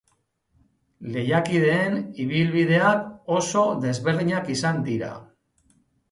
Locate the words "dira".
4.89-5.11